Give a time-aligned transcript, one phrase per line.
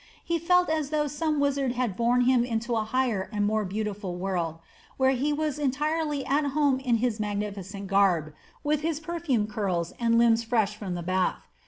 [0.23, 4.15] He felt as though some wizard had borne him into a higher and more beautiful
[4.15, 4.57] world,
[4.97, 8.33] where he was entirely at home in his magnificent garb,
[8.63, 11.45] with his perfumed curls and limbs fresh from the bath.